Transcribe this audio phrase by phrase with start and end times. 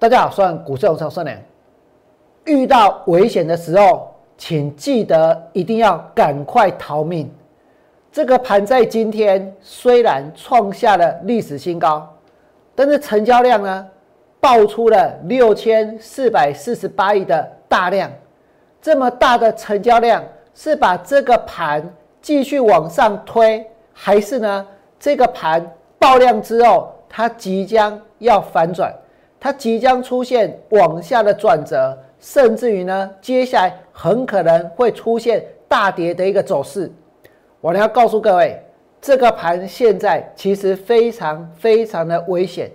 [0.00, 1.36] 大家好，算股市红超算良。
[2.44, 7.28] 遇到危险的时候，请记得一定要赶快逃命。
[8.12, 12.08] 这个盘在今天虽然创下了历史新高，
[12.76, 13.88] 但是成交量呢，
[14.38, 18.08] 爆出了六千四百四十八亿的大量。
[18.80, 20.22] 这么大的成交量，
[20.54, 21.82] 是把这个盘
[22.22, 24.64] 继续往上推，还是呢？
[25.00, 25.68] 这个盘
[25.98, 28.94] 爆量之后，它即将要反转？
[29.40, 36.90] 它即将出现往下的转折，甚至于呢，接下来很可能会出现大跌的一个走势。
[37.60, 38.60] 我呢要告诉各位，
[39.00, 42.70] 这个盘现在其实非常非常的危险。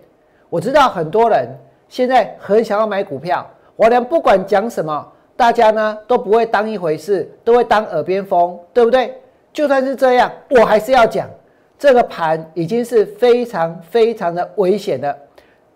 [0.49, 1.49] 我知道很多人
[1.89, 3.45] 现在很想要买股票，
[3.75, 9.13] 我连不管讲什么，大家呢都不会当一回事，都会当耳边风，对不对？
[9.51, 11.29] 就算是这样，我还是要讲，
[11.77, 15.15] 这个盘已经是非常非常的危险的。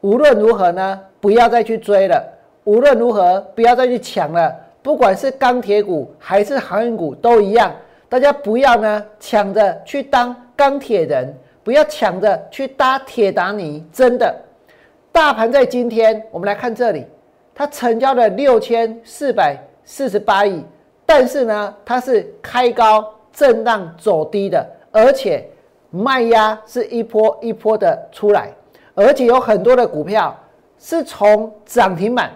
[0.02, 2.24] 无论如何呢，不要再去追了。
[2.66, 4.54] 无论如何，不要再去抢了。
[4.82, 7.74] 不管是钢铁股还是航运股都一样，
[8.08, 13.86] 大家不要呢抢着去当钢铁人，不要抢着去搭铁达尼。
[13.92, 14.34] 真的，
[15.12, 17.06] 大盘在今天，我们来看这里，
[17.54, 20.64] 它成交了六千四百四十八亿，
[21.06, 25.46] 但是呢，它是开高震荡走低的，而且
[25.90, 28.54] 卖压是一波一波的出来。
[28.98, 30.36] 而且有很多的股票
[30.80, 32.32] 是从涨停板，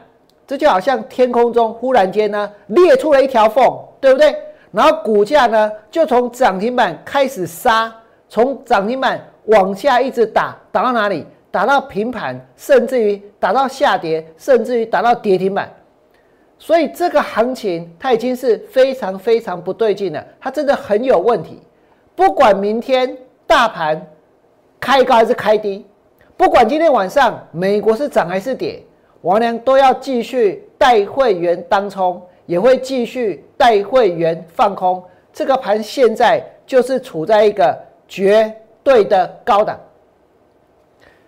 [0.45, 3.65] 这就好像天空中忽然间呢裂出了一条缝，
[3.99, 4.35] 对不对？
[4.71, 7.91] 然后股价呢就从涨停板开始杀，
[8.29, 11.25] 从涨停板往下一直打，打到哪里？
[11.49, 15.67] 打到平盘，甚至于打到下跌，甚至于打到跌停板。
[16.59, 21.59] 所以这个行情它已经是非常非常不对劲了，它真的很有问题。
[22.15, 23.99] 不管明天大盘
[24.79, 25.87] 开高还是开低。
[26.41, 28.83] 不管今天晚上美国是涨还是跌，
[29.21, 35.03] 王良都要继续带会员当冲，也会继续带会员放空。
[35.31, 39.79] 这个盘现在就是处在一个绝对的高档。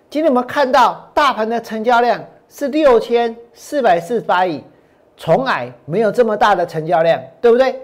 [0.09, 2.19] 今天我们看到大盘的成交量
[2.49, 4.63] 是六千四百四十八亿，
[5.15, 7.79] 从来没有这么大的成交量，对不对？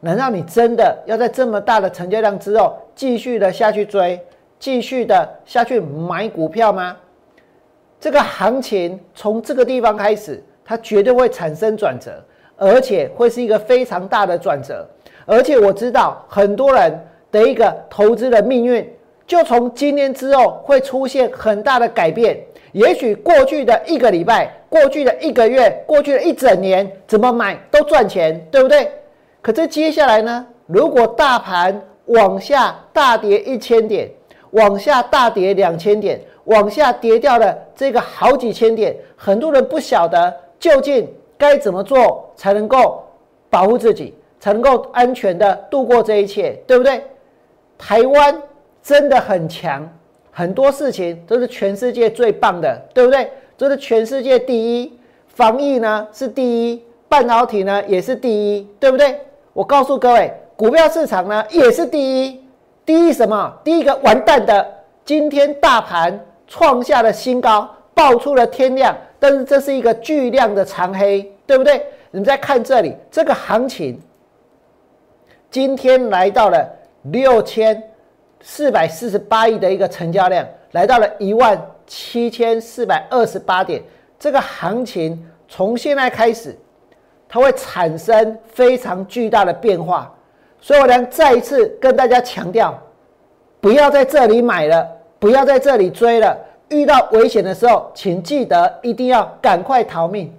[0.00, 4.20] 难道你真的要在这么大的成交量之后继续的下去追？
[4.62, 6.96] 继续的下去买股票吗？
[7.98, 12.22] 这个行情从这个地方开始，它绝对会产生转折，
[12.56, 14.88] 而且会是一个非常大的转折。
[15.26, 16.96] 而且我知道很多人
[17.32, 18.88] 的一个投资的命运，
[19.26, 22.38] 就从今天之后会出现很大的改变。
[22.70, 28.88] 也许过去的一个礼拜、过去的一个月、过去的一整年，怎么买都赚钱，对不对？
[29.40, 30.46] 可是接下来呢？
[30.68, 34.08] 如果大盘往下大跌一千点，
[34.52, 43.04] 往下大跌两千点，往下跌掉了这个好几千点，很多人不晓得究竟该怎么做才能够
[43.50, 47.02] 保护自己，才能够安全的度过这一切，对不对？
[47.78, 48.42] 台湾
[48.82, 49.88] 真的很强，
[50.30, 53.30] 很多事情都是全世界最棒的，对不对？
[53.56, 54.92] 都是全世界第一，
[55.28, 59.18] 防疫呢是第一，半导体呢也是第一，对不对？
[59.52, 62.41] 我告诉各位，股票市场呢也是第一。
[62.84, 63.52] 第一什么？
[63.62, 64.66] 第一个完蛋的，
[65.04, 71.78] 今天大盘创下了新高，爆出了天量，但是这是一个巨量的长黑，对不对？
[72.10, 74.00] 你们再看这里，这个行情
[75.50, 76.68] 今天来到了
[77.04, 77.82] 六千
[78.40, 83.82] 四百四十八亿的一个成交量，来到了一万七千四百二十八点。
[84.18, 86.58] 这个行情从现在开始，
[87.28, 90.12] 它会产生非常巨大的变化。
[90.62, 92.80] 所以我呢再一次跟大家强调，
[93.60, 96.38] 不要在这里买了，不要在这里追了。
[96.68, 100.32] 遇到危险的时候，请记得一定要赶快逃命。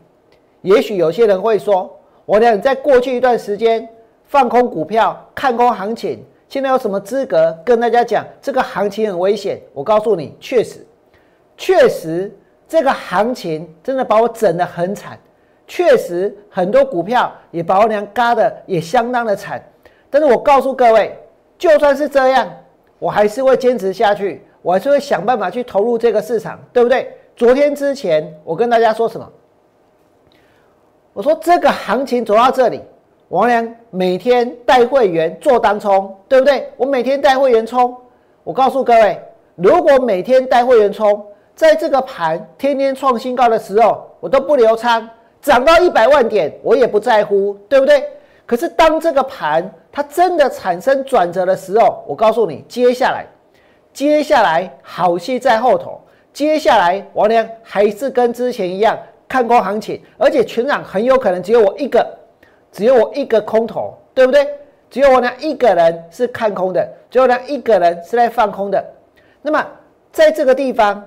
[0.62, 1.94] 也许有些人会说，
[2.26, 3.88] 我呢在过去一段时间
[4.24, 9.62] 放空股票，看空行情，现在有什么资格跟大家讲这个行情很危险？
[9.74, 10.88] 我告诉你，确实，
[11.58, 12.34] 确实
[12.66, 15.20] 这个行情真的把我整得很惨，
[15.68, 19.62] 确实很多股票也把我娘嘎的也相当的惨。
[20.14, 21.18] 但是我告诉各位，
[21.58, 22.48] 就算是这样，
[23.00, 27.12] 我还是会坚持下去，我还是会想办法去投入这个市场，对不对？
[27.36, 29.28] 昨天之前，我跟大家说什么？
[31.14, 32.80] 我说这个行情走到这里，
[33.30, 36.70] 王良每天带会员做单冲，对不对？
[36.78, 37.98] 我每天带会员冲。
[38.44, 39.20] 我告诉各位，
[39.56, 41.26] 如果每天带会员冲，
[41.56, 45.10] 在这个盘天天创新高的时候，我都不留仓，
[45.42, 48.04] 涨到一百万点，我也不在乎，对不对？
[48.54, 53.26] 可是当这个盘它真的产生转折的时候，我告诉你，接下来，
[53.92, 56.00] 接下来好戏在后头。
[56.32, 58.96] 接下来王良还是跟之前一样
[59.28, 62.08] 看空行情，而且全场很有可能只有我一个，
[62.72, 64.48] 只有我一个空头，对不对？
[64.88, 68.86] 只有我那一个人是看空的，只有那一个人是在放空的。
[69.42, 69.66] 那么
[70.12, 71.04] 在这个地方，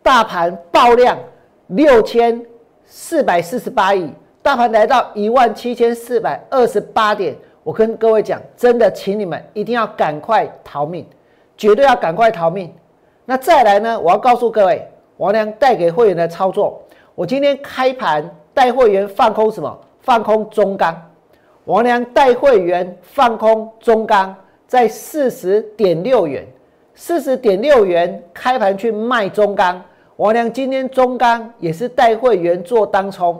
[0.00, 1.18] 大盘爆量
[1.66, 2.40] 六千
[2.84, 7.36] 四百四十八亿，大盘来到一万七千四百二十八点。
[7.62, 11.06] 我跟各位讲，真的，请你们一定要赶快逃命，
[11.58, 12.72] 绝对要赶快逃命。
[13.26, 14.00] 那再来呢？
[14.00, 14.88] 我要告诉各位，
[15.18, 16.82] 王良带给会员的操作，
[17.14, 19.78] 我今天开盘带会员放空什么？
[20.00, 20.96] 放空中钢。
[21.66, 24.34] 王良带会员放空中钢，
[24.66, 26.46] 在四十点六元，
[26.94, 29.80] 四十点六元开盘去卖中钢。
[30.16, 33.38] 王良今天中钢也是带会员做当冲，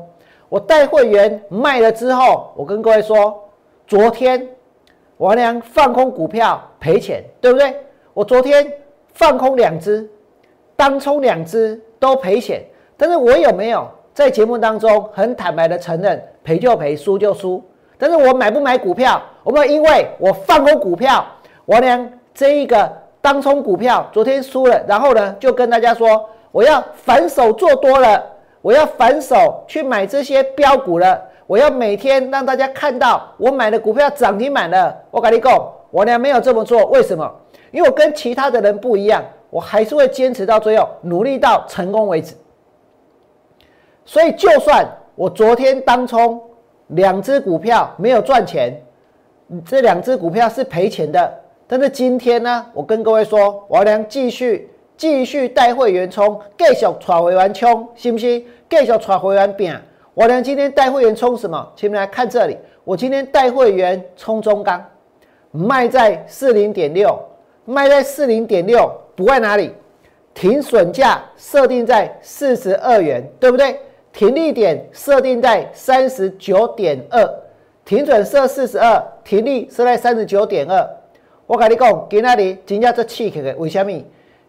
[0.51, 3.49] 我带会员卖了之后，我跟各位说，
[3.87, 4.49] 昨天
[5.19, 7.73] 王良放空股票赔钱，对不对？
[8.13, 8.71] 我昨天
[9.15, 10.11] 放空两只，
[10.75, 12.65] 当冲两只都赔钱，
[12.97, 17.63] 但是我有没有在节目当中很坦白的承认，赔就赔，输就输？
[17.97, 19.23] 但是我买不买股票？
[19.45, 21.25] 我们因为我放空股票，
[21.65, 28.21] 我连这一个当冲股票昨天输了，然后呢就跟大家说，我要反手做多了，
[28.63, 34.97] 我要反手去买这些标股了，我要每天让大家看到我买的股票涨停板了。
[35.11, 37.31] 我跟你讲，我俩没有这么做，为什么？
[37.71, 42.35] 因为我跟其他的人不一样，我还是会坚持到最后，努力到成功为止。
[44.05, 46.41] 所以就算我昨天当冲。
[46.95, 48.77] 两只股票没有赚钱，
[49.65, 51.33] 这两只股票是赔钱的。
[51.69, 54.69] 但是今天呢，我跟各位说，我良继续
[55.01, 58.45] 继续带会员冲，继续带会员冲，信不信？
[58.69, 59.75] 继续带会员拼。
[60.13, 61.73] 我良今天带会员冲什么？
[61.75, 62.55] 请你们来看这里，
[62.85, 64.85] 我今天带会员冲中钢，
[65.53, 67.19] 卖在四零点六，
[67.65, 69.73] 卖在四零点六，不在哪里？
[70.35, 73.81] 停损价设定在四十二元，对不对？
[74.13, 77.27] 停利点设定在三十九点二，
[77.87, 80.87] 停损设四十二，停利设在三十九点二。
[81.47, 83.91] 我跟你讲，今那里金价这气起来，为什么？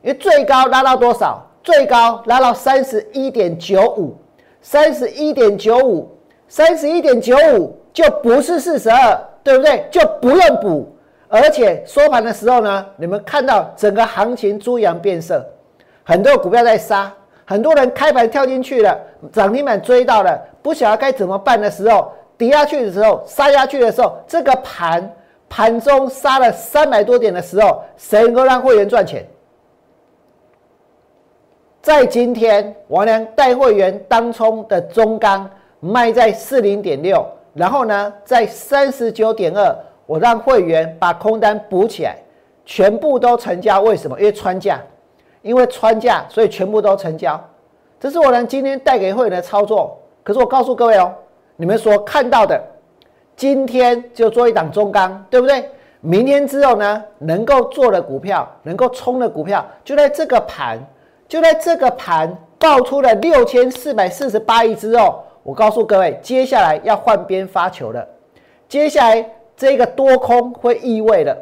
[0.01, 1.45] 因为最高拉到多少？
[1.63, 4.15] 最高拉到三十一点九五，
[4.61, 6.09] 三十一点九五，
[6.47, 9.85] 三十一点九五就不是四十二，对不对？
[9.91, 10.95] 就不用补。
[11.27, 15.45] 而且收盘的时候呢，你们看到整个行情猪羊变色，
[16.03, 17.11] 很多股票在杀。
[17.45, 18.97] 很多人开盘跳进去了，
[19.33, 25.13] 涨停板追到了，不晓得该怎么办的时候，跌下去的时候，杀下去的时候，这个盘
[25.49, 29.25] 盘中杀了三百多点的时候，谁能够让会员赚钱？
[31.81, 35.49] 在今天，王良带会员当冲的中钢
[35.79, 37.25] 卖在四零点六，
[37.55, 39.75] 然后呢，在三十九点二，
[40.05, 42.15] 我让会员把空单补起来，
[42.65, 43.81] 全部都成交。
[43.81, 44.19] 为什么？
[44.19, 44.79] 因为穿价。
[45.41, 47.43] 因为穿价，所以全部都成交。
[47.99, 49.97] 这是我能今天带给会员的操作。
[50.21, 51.11] 可是我告诉各位哦，
[51.55, 52.61] 你们所看到的，
[53.35, 55.67] 今天就做一档中钢，对不对？
[55.99, 60.77] 明天之后呢，能够做的股票，能够冲的股票，就在这个盘，
[61.31, 68.05] 就在这个盘爆出了六千四百四十八亿之后，我告诉各位，接下来要换边发球了。
[68.67, 69.25] 接下来
[69.55, 71.33] 这个多空会意味了。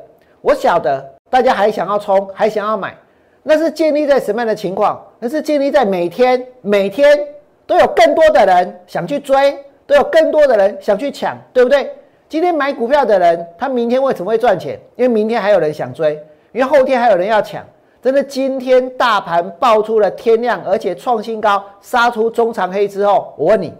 [0.41, 2.95] 我晓得大家还想要冲，还想要买。
[3.41, 5.03] 那是建立在什么样的情况？
[5.17, 7.19] 那是建立在每天每天
[7.65, 11.91] 都有更多的人想去追，都有更多的人想去抢，对不对？
[12.27, 14.79] 今天买股票的人，他明天为什么会赚钱？
[14.95, 16.13] 因为明天还有人想追，
[16.51, 17.65] 因为后天还有人要抢。
[18.01, 23.73] 真的，今天大盘爆出了天量，而且创新高，杀出中长黑之后，我问你，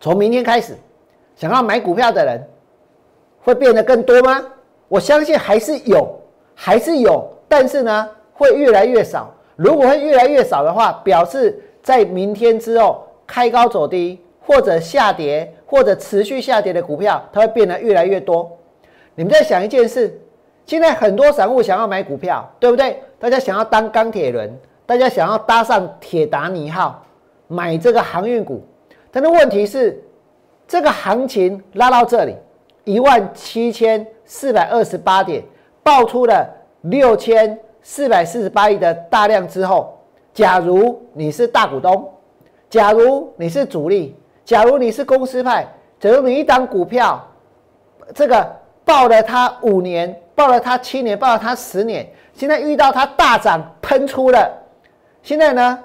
[0.00, 0.74] 从明天开始，
[1.36, 2.44] 想要买股票的人
[3.42, 4.44] 会变得更多吗？
[4.88, 6.08] 我相信还是有，
[6.54, 7.28] 还是有。
[7.48, 9.32] 但是呢，会越来越少。
[9.54, 18.50] 如果会越来越少的话，表示在明天之后开高走低，或者下跌，或者持续下跌的股票，它会变得越来越多。
[19.14, 20.20] 你们在想一件事：
[20.66, 23.00] 现在很多散户想要买股票，对不对？
[23.18, 27.02] 大家想要当钢铁人，大家想要搭上铁达尼号，
[27.48, 28.62] 买这个航运股。
[29.10, 30.02] 但是问题是，
[30.68, 32.36] 这个行情拉到这里
[32.84, 35.42] 一万七千四百二十八点，
[35.82, 36.52] 爆出了。
[36.82, 39.98] 六千四百四十八亿的大量之后，
[40.32, 42.08] 假如你是大股东，
[42.70, 45.66] 假如你是主力，假如你是公司派，
[45.98, 47.20] 假如你一档股票，
[48.14, 48.56] 这个
[48.86, 54.50] 报了他五年，报了他七年，报了他十年，现在遇到他大涨喷出了，
[55.22, 55.78] 现在呢，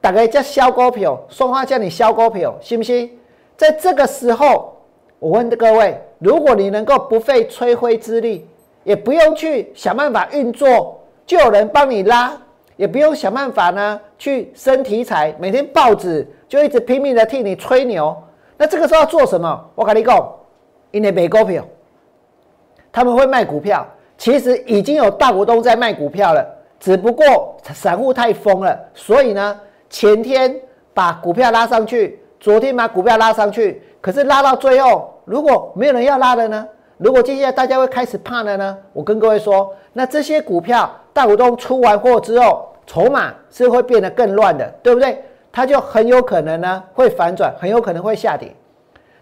[0.00, 3.16] 大概叫销股票，双方叫你销股票，信不信？
[3.56, 4.76] 在这个时候，
[5.20, 8.48] 我问各位，如果你能够不费吹灰之力。
[8.82, 12.32] 也不用去想办法运作，就有人帮你拉，
[12.76, 18.16] 也不用想办法呢去升题材，每天报纸就一直拼命的替你吹牛。
[18.56, 19.70] 那这个时候要做什么？
[19.74, 20.32] 我跟你讲，
[20.92, 21.62] 因为美股票，
[22.92, 23.86] 他们会卖股票，
[24.18, 26.46] 其实已经有大股东在卖股票了，
[26.78, 30.54] 只不过散户太疯了，所以呢，前天
[30.92, 36.66] 把股票拉上去，昨天把股票拉上去，可是拉到最后，如果没有人要拉的呢？
[36.98, 38.76] 如果接下来大家会开始怕了呢？
[38.92, 45.24] 我跟各位说，那这些股票大股东出完货之后，筹码是会变得更乱的，对不对？
[45.52, 48.54] 它就很有可能呢会反转，很有可能会下跌。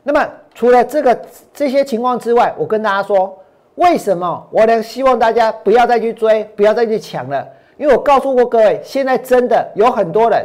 [0.03, 1.19] 那么除了这个
[1.55, 3.39] 这些情况之外，我跟大家说，
[3.79, 7.47] 为什么我呢希望大家不要再去追，不要再去抢了？
[7.77, 10.45] 因为我告诉过各位，现在真的有很多人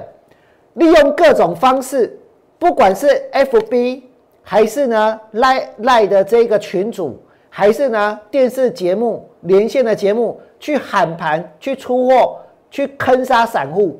[0.75, 2.17] 利用各种方式，
[2.59, 4.03] 不管是 FB
[4.43, 13.99] 还是呢赖赖的这个群主，还是呢电视节目连线的节目，去喊盘、去出货、去坑杀散户。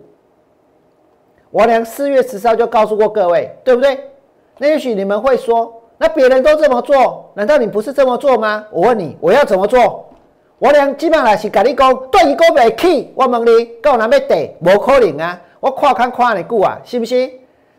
[1.50, 4.00] 我俩四月十四号就告诉过各位，对不对？
[4.60, 8.66] 那也许你们会说，那别人都这么做，难道你不是这么做吗？
[8.72, 10.10] 我问你，我要怎么做？
[10.60, 14.56] 我俩基本上是跟你讲，对一个未起，我问你，够哪要跌？
[14.62, 15.40] 无可能啊！
[15.60, 17.32] 我跨看跨你股啊，信不信？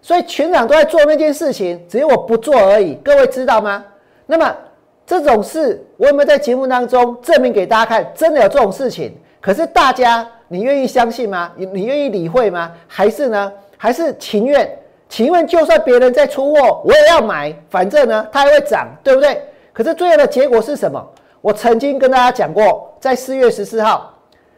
[0.02, 2.94] 所以全场都在做那件事情，只有我不做而已。
[3.02, 3.85] 各位知道吗？
[4.26, 4.54] 那么
[5.06, 8.12] 这种事，我有没有在节目当中证明给大家看？
[8.14, 9.14] 真的有这种事情？
[9.40, 11.52] 可是大家，你愿意相信吗？
[11.56, 12.73] 你你愿意理会吗？
[12.87, 13.52] 还是呢？
[13.76, 14.71] 还是情愿，
[15.14, 19.40] 请问就算别人在出货，我也要买，反正呢，它还会涨，对不对？
[19.73, 21.00] 可是最后的结果是什么？
[21.40, 24.12] 我曾经跟大家讲过，在四月十四号，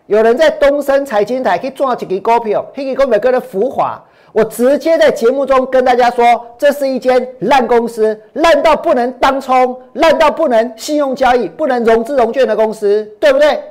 [0.06, 6.24] 有人在东升财经台去赚几个股票，那个股票跟的浮华，我直接在节目中跟大家说，
[6.56, 13.62] 这是一间烂公司，烂到不能当冲，烂到不能信用交易，不能融资融券的公司，对不对？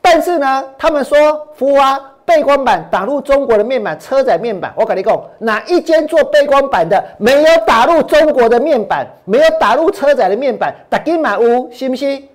[0.00, 2.02] 但是呢，他们说浮华。
[2.28, 12.28] 背光板打入中国的面板，车载面板，我跟你讲，哪一间做背光板的没有打入中国的面板，没有打入车载的面板，打金满屋，信不信？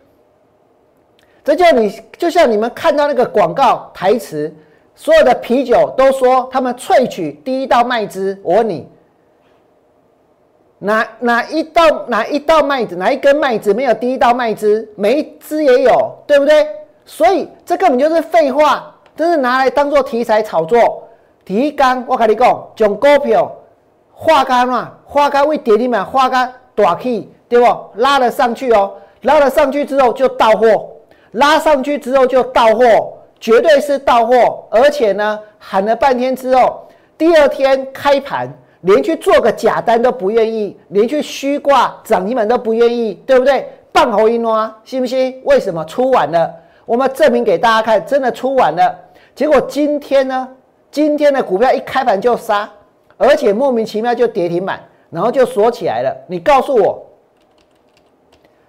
[1.43, 4.51] 这就你就像你们看到那个广告台词，
[4.95, 8.35] 所有的啤酒都说他们萃取第一道麦汁。
[8.41, 8.89] 我问你，
[10.79, 14.91] 哪哪一道哪一道麦子，哪一根麦子没有第一道麦汁？
[14.95, 16.65] 每一支也有，对不对？
[17.05, 18.89] 所以这根本就是废话。
[19.15, 21.03] 这是拿来当做题材炒作，
[21.45, 23.51] 提纲我跟你讲，将股票
[24.11, 24.91] 画干嘛？
[25.05, 27.65] 画干为跌停板，画干大起，对不？
[27.95, 30.89] 拉了上去哦，拉了上去之后就到货，
[31.31, 34.65] 拉上去之后就到货，绝对是到货。
[34.71, 38.51] 而且呢，喊了半天之后，第二天开盘
[38.81, 43.69] 连去做个假单都不愿意，连去虚挂涨停板都不愿意，对不对？
[43.91, 45.39] 半喉一拉，信不信？
[45.43, 46.51] 为什么出晚了？
[46.85, 48.95] 我们证明给大家看，真的出晚了。
[49.35, 50.47] 结果今天呢？
[50.91, 52.69] 今天的股票一开盘就杀，
[53.17, 56.15] 而且莫名其妙就跌停板，然后就锁起来了。
[56.27, 57.03] 你告诉我，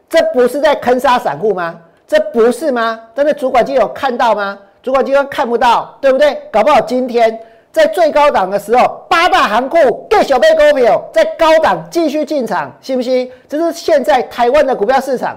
[0.08, 1.78] 这不是在坑杀散户吗？
[2.06, 2.98] 这不是吗？
[3.14, 4.58] 真的主管机有看到吗？
[4.82, 6.34] 主管机关看不到，对不对？
[6.50, 7.38] 搞不好今天
[7.70, 13.30] 在最高档的时候，八大行库给小贝股票在高档继续进场，信不信？
[13.46, 15.36] 这是现在台湾的股票市场。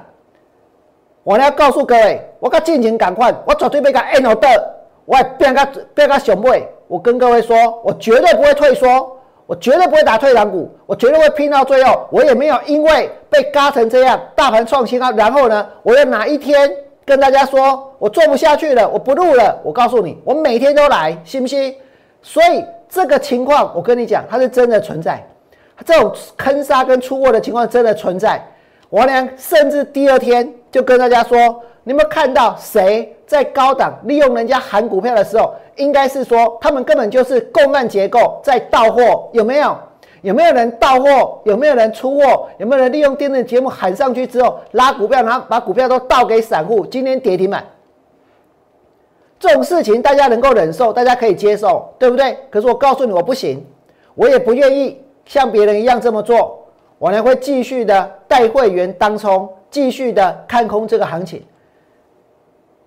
[1.28, 4.74] 我要告诉各位，我跟进前赶快，我绝对被他 N 的。
[5.04, 7.54] 我也变个变个熊妹，我跟各位说，
[7.84, 8.88] 我绝对不会退缩，
[9.46, 12.08] 我绝对不会打退堂鼓，我绝对会拼到最后。
[12.12, 16.72] 我也没有因为被嘎成这样，大盘创新高，然后呢，我要哪一天
[17.04, 19.60] 跟大家说我做不下去了，我不录了。
[19.66, 21.76] 我告诉你，我每天都来，信不信？
[22.22, 25.22] 所以这个情况，我跟你讲，它是真的存在，
[25.86, 28.42] 这种坑杀跟出货的情况真的存在。
[28.90, 31.64] 我俩甚至第二天就跟大家说。
[31.84, 39.74] 你们看到谁在高档利用人家喊股票的时候，应该是说他们根本就是共案结构在到货，有没有？
[40.22, 41.40] 有没有人到货？
[41.46, 42.50] 有没有人出货？
[42.58, 46.86] 有没有人利用电视节目喊上去之后拉股票，然后把股票都倒给散户？
[46.86, 47.64] 今天跌停板，
[49.40, 52.38] 这种事情大家能够忍受，大家可以接受，对不对？
[52.50, 53.66] 可是我告诉你，我不行，
[54.14, 56.68] 我也不愿意像别人一样这么做，
[57.00, 61.44] 我呢会继续的带会员当冲，继续的看空这个行情。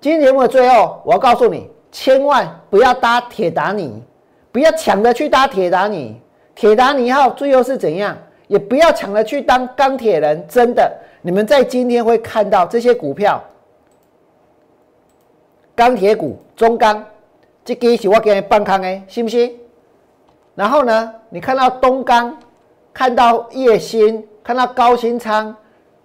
[0.00, 4.02] 今天节目的最后，我要告诉你，千万不要搭铁达尼，
[4.50, 6.20] 不要抢着去搭铁达尼。
[6.54, 8.16] 铁达尼号最后是怎样？
[8.49, 10.44] 也不要抢着去当钢铁人。
[10.49, 13.42] 真的，你们在今天会看到这些股票，
[15.75, 17.04] 钢铁股、中钢，
[17.64, 19.56] 这个是我给你放空的，信不信？
[20.54, 22.37] 然后呢，你看到东钢，
[22.92, 25.54] 看到叶鑫，看到高新仓，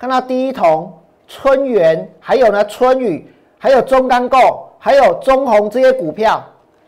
[0.05, 0.93] 看到第一铜、
[1.27, 3.27] 春元，还有呢春雨。
[3.57, 6.43] 还有中钢构，还有中红这些股票，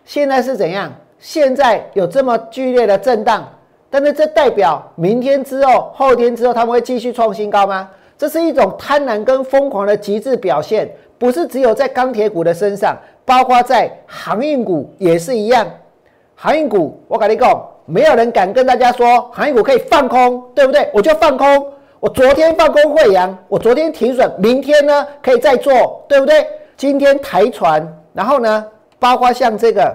[0.06, 0.94] 现在是怎样？
[1.18, 3.44] 现在有这么剧烈的震荡，
[3.90, 7.90] 但是这代表明天之后、后天之后，他们会继续创新高吗？
[8.20, 12.96] 这是一种贪婪跟疯狂的极致表现，不是只有在钢铁股的身上，
[13.26, 15.66] 包括在航运股也是一样。
[16.36, 20.88] 航运股，我跟你讲，没有人敢跟大家说航运股可以放空，对不对？
[20.94, 21.74] 我就放空。
[22.08, 26.48] 我昨天放空惠阳，我昨天停损，明天呢可以再做，对不对？
[26.78, 28.66] 今天台船，然后呢，
[28.98, 29.94] 包括像这个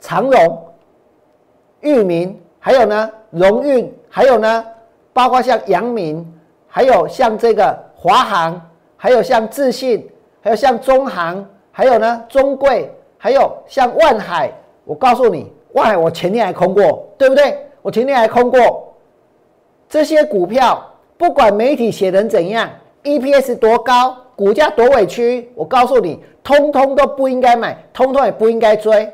[0.00, 0.72] 长荣、
[1.80, 4.64] 裕民，还有呢荣运，还有呢，
[5.12, 6.26] 包括像阳明，
[6.66, 8.58] 还有像这个华航，
[8.96, 10.10] 还有像智信，
[10.40, 14.50] 还有像中航，还有呢中贵，还有像万海。
[14.86, 17.66] 我告诉你，万海我前天还空过，对不对？
[17.82, 18.89] 我前天还空过
[19.90, 20.82] 这些股票，
[21.18, 22.70] 不管媒体写成怎样
[23.02, 24.16] ，EPS 多高。
[24.36, 29.12] 股价多委屈，我告诉你，通通都不应该买，通通也不应该追。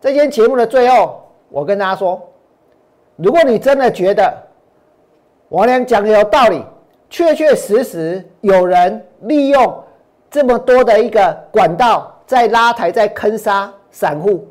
[0.00, 2.20] 这间节目的最后，我跟大家说，
[3.14, 4.34] 如果你真的觉得
[5.50, 6.64] 王良讲的有道理，
[7.08, 9.84] 确确实实有人利用
[10.28, 14.48] 这么多的一个管道在拉抬、在坑杀散户，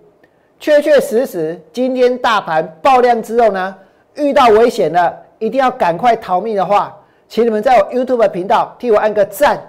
[0.62, 3.76] 确确实实今天大盘爆量之后呢，
[4.16, 6.96] 遇到危险了，一定要赶快逃命的话，
[7.28, 9.60] 请你们在我 YouTube 频道替我按个赞。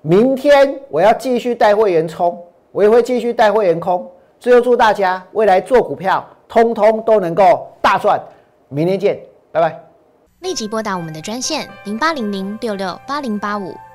[0.00, 2.40] 明天我要继续带会员冲，
[2.72, 4.10] 我也会继续带会员空。
[4.38, 8.20] 最后祝大家未来做股票，通通都能够大赚。
[8.68, 9.18] 明天见，
[9.50, 9.80] 拜拜。
[10.40, 13.74] 立即拨打我们的专线零八零零六六八零八五